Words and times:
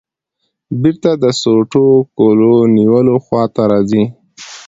بېرته 0.81 1.11
د 1.23 1.25
سوټو 1.41 1.85
کولونیلو 2.17 3.15
خواته 3.25 3.63
راځې. 3.71 4.03